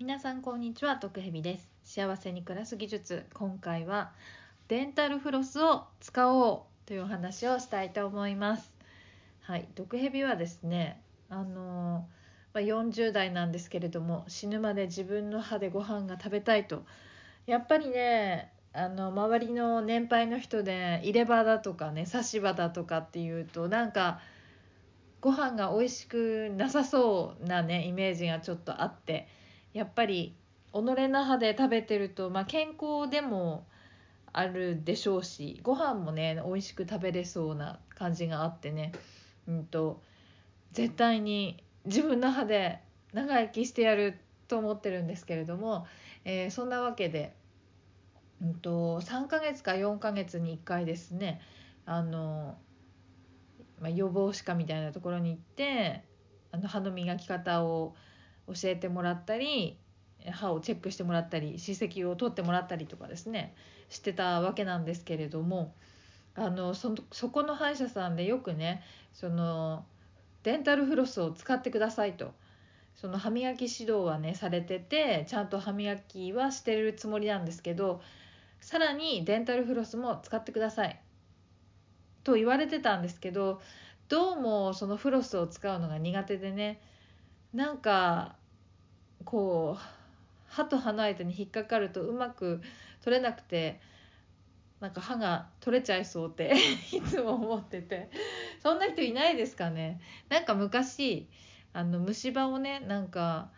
[0.00, 1.68] 皆さんこんにちは徳ヘビです。
[1.82, 3.26] 幸せに暮らす技術。
[3.34, 4.12] 今回は
[4.68, 8.72] デンタルフロスを使おうというお話をしたいと思います。
[9.40, 12.06] はい毒蛇はですねあの
[12.54, 16.84] まあ、40代なんですけれども死ぬまで自分の歯でご飯が食べたいと。
[17.46, 24.20] やっぱりねあの周りの年配の人で入れ歯だとかね差し歯だとかっていうとなんか
[25.20, 29.26] ご飯が美味しくなさそうなねイメージがちょっとあって。
[29.72, 30.34] やっぱり
[30.72, 33.66] 己の歯で食べてると、まあ、健康でも
[34.32, 38.92] あるでしょうしご飯もね美味しく食べれそうな感じがあってね、
[39.46, 40.02] うんと、
[40.72, 42.80] 絶対に自分の歯で
[43.12, 45.86] 長生きしてやると思ってるんですけれども、
[46.24, 47.34] えー、そんなわけで、
[48.42, 51.40] うんと、3ヶ月か4ヶ月に1回ですね
[51.86, 52.58] あの、
[53.80, 56.04] まあ、予防歯科みたいなところに行って
[56.52, 57.94] あの歯の磨き方を
[58.48, 59.78] 教えてもらったり
[60.30, 63.54] 歯をチェックしてもらったり歯石を取ってもらったりとかですね
[63.88, 65.74] してたわけなんですけれども
[66.34, 68.82] あのそそこの歯医者さんでよくね
[69.12, 69.84] その
[70.42, 72.32] デンタルフロスを使ってくださいと
[72.94, 78.00] その歯磨き指導はねされててちゃんと歯磨きはしてるつもりなんですけど
[78.60, 81.00] さらにデンタルフロスも使ってください
[82.24, 83.60] と言われてたんですけど
[84.08, 86.80] どうもそのフロスを使うのが苦手でね
[87.52, 88.36] なんか
[89.24, 89.80] こう
[90.46, 92.60] 歯と歯の間に引っかかるとうまく
[93.02, 93.80] 取れなくて
[94.80, 96.54] なんか歯が取れちゃいそうって
[96.92, 98.10] いつも思ってて。
[98.60, 100.00] そんな人いないですかね。
[100.28, 101.28] なんか昔
[101.72, 103.50] あの虫歯をねなんか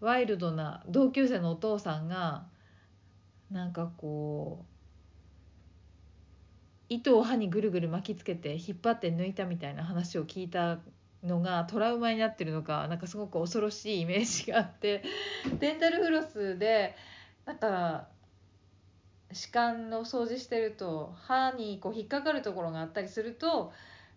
[0.00, 2.46] ワイルドな同級生のお父さんが
[3.50, 4.70] なんかこう
[6.88, 10.78] 糸を歯にぐるぐる巻きつけて引っ張って抜いたみたいな話を聞いた
[11.24, 15.02] のがトラウマになってるのかなんかすごく恐ろしいイメージがあって
[15.58, 16.96] デンタルフロスで
[17.44, 18.08] なんか
[19.32, 23.72] 歯間の掃除してると歯にこう引っかかるところがあったりすると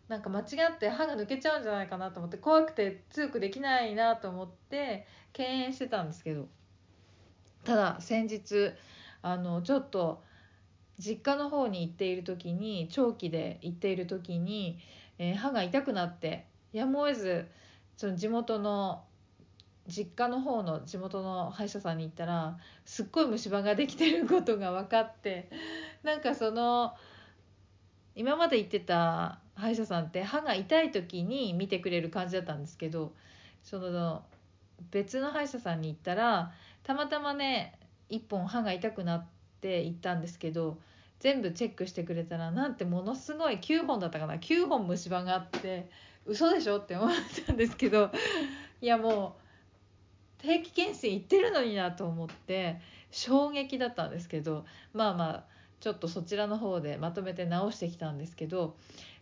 [0.07, 0.43] なんか間違
[0.73, 6.47] って歯が抜けちゃうんじゃないかなと思って怖くて強くできないなと思って敬遠してたんですけど。
[7.63, 8.73] ただ先日
[9.21, 10.21] あのちょっと
[10.99, 14.79] 実家の方に行っている時に長期で行っている時に、
[15.17, 17.47] えー、歯が痛くなってやむを得ず
[17.95, 19.03] その地元の
[19.87, 25.49] 実家の方の地元の歯医者さんに行ったらすっごい虫歯ができてることが分かって
[26.03, 26.93] なんかその
[28.15, 33.13] 今まで行ってた歯医者さんって歯が痛い時に見てくれる感じだったんですけど
[33.63, 34.23] その
[34.91, 36.51] 別の歯医者さんに行ったら
[36.83, 37.77] たまたまね
[38.09, 39.25] 1本歯が痛くなっ
[39.61, 40.77] て行ったんですけど
[41.19, 45.89] 全部チェックしてくれたらなんてものすごい9本だったかな9本虫歯があって
[46.25, 47.09] 嘘でしょって思っ
[47.45, 48.11] たんですけど
[48.81, 49.37] いやも
[50.39, 52.79] う定期検診行ってるのになと思って
[53.11, 55.43] 衝撃だったんですけどまあまあ
[55.79, 58.75] ちょっとそちらの方でまとめて直してきたんですけど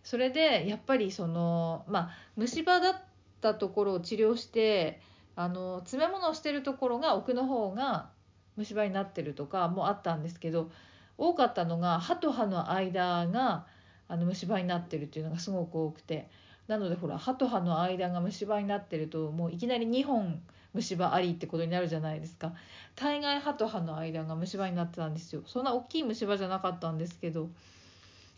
[0.03, 3.01] それでやっぱりそのまあ虫歯だっ
[3.41, 5.01] たところを治療して
[5.35, 8.09] あの詰め物をしてるところが奥の方が
[8.57, 10.71] 虫歯になってるとかもあったんですけど
[11.17, 13.65] 多かったのが歯と歯の間が
[14.07, 16.29] あの虫歯になってるっていうのがすごく多くて
[16.71, 20.41] なのでほら歯と歯の間が虫歯になってるともういきなり2本
[20.73, 22.53] 虫歯ありってことになるじゃないですか。
[22.95, 25.43] 大概歯と歯の間が虫歯になってたんですよ。
[25.45, 27.49] そんな大きい虫歯じゃなかったんですけど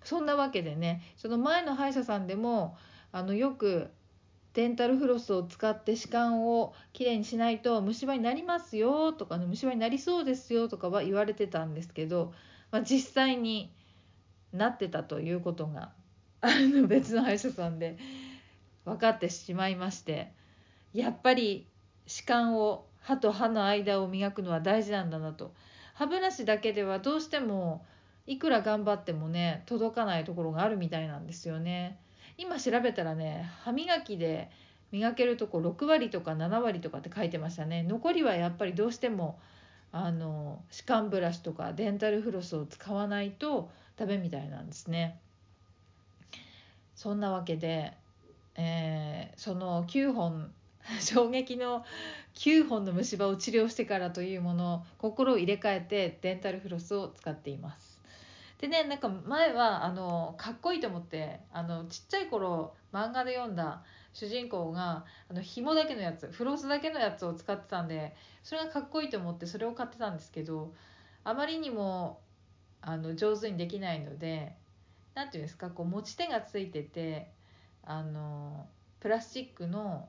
[0.04, 2.76] そんなわけでねその前の歯医者さんでも
[3.12, 3.92] あのよく
[4.56, 12.34] デンタルフロスを使って歯間をきれいにしないと虫歯になりますよとかね虫歯になりそうですよとかは言われてたんですけど、
[12.72, 13.72] まあ、実際に
[14.52, 15.92] なってたということが
[16.44, 17.98] あの別の歯医者さんで
[18.86, 20.32] 分かってしまいまして
[20.94, 21.68] やっぱり
[22.06, 25.54] 歯間を歯と歯の間を磨くのは大事なんだなと。
[25.94, 27.86] 歯ブラシだけではどうしても
[28.26, 32.00] いくら頑張ってもね届かないところがあるみたいなんですよね。
[32.38, 34.50] 今調べたらね歯磨きで
[34.92, 37.84] 磨けるとこ6割とか7割とかって書いてましたね。
[37.84, 39.40] 残りはやっぱりどうしても
[39.92, 45.20] あの歯間ブラシとかデンタルフロスを使わないとダメみたいなんですね。
[46.96, 47.94] そんなわけで、
[49.44, 50.50] その9本
[51.02, 51.84] 衝撃の
[52.36, 58.00] 9本の虫歯を治療してからというもの心を入れ替えてデンタルフロスを使っています。
[58.60, 70.74] でねなんか前はあのかっこいいと思ってあのちっちゃい頃漫画で読んだ主人公があの紐だけのやつフロスだけのやつを使ってたんでそれがかっこいいと思ってそれを買ってたんですけど
[71.26, 72.22] あまりにも
[72.80, 74.56] あの上手にできないので
[75.16, 77.30] 何て言うんですかこう持ち手がついてて
[77.84, 78.68] あの
[79.04, 80.08] プラスチックの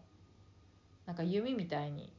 [1.05, 2.13] なんか弓みたいに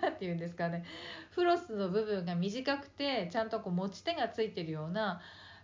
[0.00, 0.84] 何て言うんですかね。
[1.32, 5.20] フロスの部分が短くてちゃんとこう持ち手がついてるような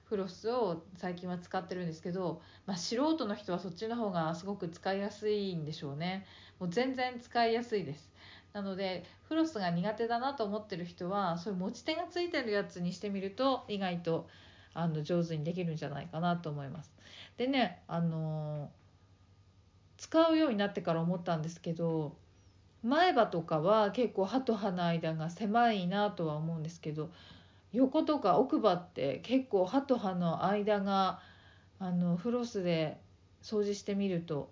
[0.07, 6.27] フロスを最近は使ってるんですけど、まあ、素人の人はそっちの方がすごく使いやすいんでしょうね。
[6.59, 8.11] もう全然使いやすいです。
[8.53, 14.27] なのでフロスが苦手だなと思ってる人はそういう持ち手がついてるやつにしてみると意外と
[14.75, 16.93] あの上手にできるんじゃないかなと思います。
[17.37, 18.73] でねあの
[20.11, 22.17] 使うようになってから思ったんですけど
[22.83, 27.11] 前歯とかは結構歯と歯の間が狭いなとは思うんですけど
[27.73, 31.21] 横とか奥歯って結構歯と歯の間が
[31.79, 32.99] あのフロスで
[33.43, 34.51] 掃除してみると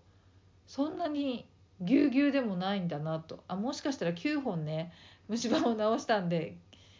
[0.68, 1.46] そんなに
[1.80, 3.42] ぎゅうぎゅうでもないんだなと。
[3.48, 4.92] あもしかしたら9本ね
[5.28, 6.56] 虫歯を直したんで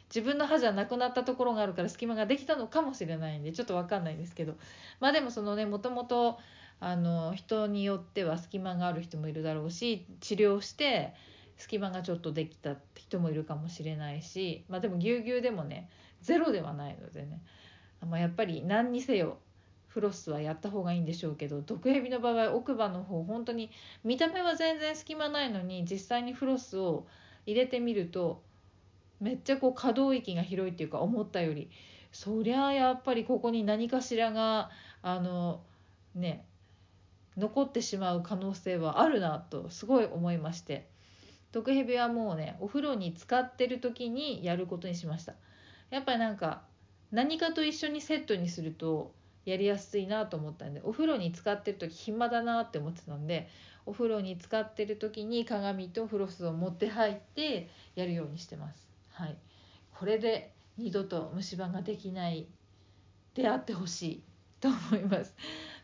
[0.08, 4.54] 自分の歯じゃなくなったところがあるから隙間ができたのかもしれないんでちょっと分かんないんですけど。
[4.98, 6.38] まあでもそのねもともと
[6.80, 11.14] あの人によっては隙間がある人もいるだろうし治療して
[11.56, 15.88] 隙間がちょっとできた人もいるかもしれないしまあでもぎゅうぎゅうでもね
[16.22, 17.40] ゼロではないのでね、
[18.06, 19.38] まあ、やっぱり何にせよ
[19.88, 23.70] フロスはやった方がいいんでしょうけど毒蛇の場合奥歯の方本当に
[24.04, 27.06] 見た目は全然隙間ないのに実際にフロスを
[27.46, 28.42] 入れてみると
[29.20, 31.70] めっちゃこう可動域が広いっていうか思ったより
[32.12, 34.70] そりゃあやっぱりここに何かしらが
[35.02, 35.60] あの
[36.14, 36.44] ね
[37.38, 40.88] 残ってしまう可能性はあるなとすごい思いまして。
[41.50, 45.34] 毒蛇はもうねお風呂に浸かってる時にやることにしました。
[45.90, 46.62] やっぱりなんか
[47.10, 49.12] 何かと一緒にセットにすると
[49.46, 53.48] やりやすいなと思ったんでお風呂に浸かってる時暇だなって思ってたんで
[53.86, 58.86] お風呂に浸かってる時に鏡とフロスを持って入ってやるようにしてます。
[59.12, 59.36] はい。
[59.98, 62.46] これで二度と虫歯ができない
[63.34, 64.22] であってほしい
[64.60, 65.34] と思います。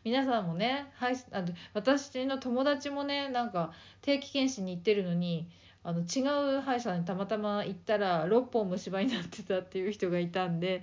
[0.04, 3.72] 皆さんもね、はい、あの私の友達もねなんか
[4.02, 5.48] 定期検診に行ってるのに
[5.82, 6.20] あの違
[6.58, 10.82] う歯医者にたまたま行ったら6本虫歯になってたっていう人がいたんで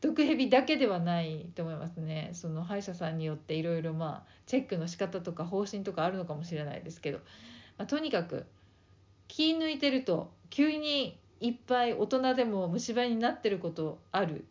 [0.00, 2.30] 毒蛇だけではないと思いますね。
[2.32, 7.18] その歯医者さんによっていろいろまあチェックの仕方とか方針とかあるのかもしれないですけど、
[7.78, 8.46] まあ、とにかく
[9.28, 14.44] 気抜いてると急にいっぱい大人でも虫歯になってることある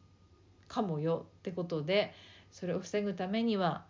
[0.68, 2.14] かもよってことで
[2.52, 3.86] それを防ぐためには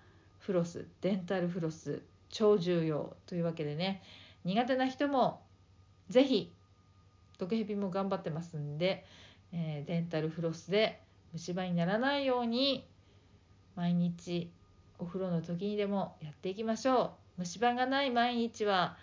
[0.45, 4.03] フロスデンタルフロス超重要というわけでね。
[4.43, 5.41] 苦手な人も
[6.09, 6.53] 是非
[7.39, 9.05] 毒蛇も頑張ってますんで、
[9.51, 11.01] えー、デンタルフロスで
[11.33, 12.87] 虫歯にならないように
[13.75, 14.51] 毎日
[14.99, 17.39] お風呂の時にでもやっていきましょう。
[17.39, 18.97] 虫歯がない毎日は、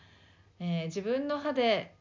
[0.60, 1.92] えー、自分の歯で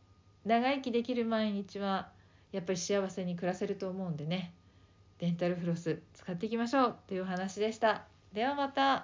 [0.46, 2.12] 長生きできる毎日は
[2.52, 4.54] やっぱり幸せに暮らせると思うんでね。
[5.18, 8.06] デンタルフロス使っていきましょうという話でした。
[8.34, 9.00] ではまた。